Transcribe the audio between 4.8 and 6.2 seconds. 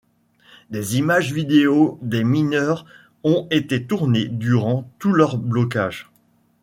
tout leur blocage.